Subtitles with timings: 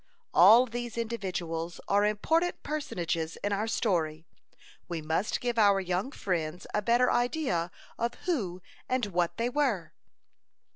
[0.35, 4.25] As these individuals are important personages in our story,
[4.87, 9.93] we must give our young friends a better idea of who and what they were.